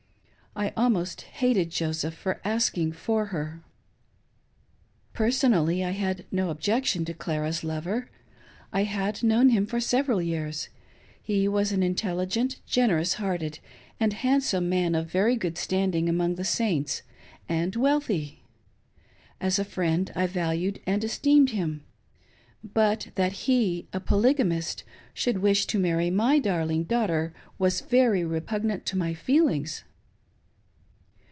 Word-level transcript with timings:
I 0.53 0.73
almost 0.75 1.21
hated 1.21 1.69
Joseph 1.71 2.13
for 2.13 2.41
asking 2.43 2.91
for 2.91 3.27
her. 3.27 3.63
Personally 5.13 5.81
I 5.81 5.91
had 5.91 6.25
no 6.29 6.49
objection 6.49 7.05
to 7.05 7.13
Clara's 7.13 7.63
lover. 7.63 8.11
I 8.73 8.83
had 8.83 9.23
known 9.23 9.47
him 9.51 9.65
for 9.65 9.79
several 9.79 10.21
years. 10.21 10.67
He 11.23 11.47
was 11.47 11.71
an 11.71 11.81
intelligent, 11.83 12.59
generous 12.65 13.13
hearted, 13.13 13.59
and 13.97 14.11
handsome 14.11 14.67
man, 14.67 14.93
of 14.93 15.09
very 15.09 15.37
good 15.37 15.57
standing 15.57 16.09
among 16.09 16.35
the 16.35 16.43
Saints, 16.43 17.01
and 17.47 17.73
wealthy. 17.77 18.43
As 19.39 19.57
a 19.57 19.63
friend, 19.63 20.11
I 20.17 20.27
valued 20.27 20.81
and 20.85 21.01
esteemed 21.01 21.51
him; 21.51 21.85
but 22.61 23.07
that 23.15 23.47
he, 23.47 23.87
a,polygamist, 23.93 24.83
should 25.13 25.37
wish 25.37 25.65
to 25.67 25.79
marry 25.79 26.09
my 26.09 26.39
darling 26.39 26.83
daughter, 26.83 27.33
was 27.57 27.79
very 27.79 28.25
repugnant 28.25 28.85
to 28.87 28.97
my 28.97 29.13
feelings. 29.13 29.85